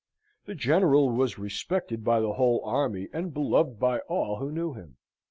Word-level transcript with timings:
The 0.45 0.55
General 0.55 1.11
was 1.11 1.37
respected 1.37 2.03
by 2.03 2.21
the 2.21 2.33
whole 2.33 2.63
army, 2.65 3.07
and 3.13 3.31
beloved 3.31 3.79
by 3.79 3.99
all 4.09 4.37
who 4.37 4.51
knew 4.51 4.73
him. 4.73 4.97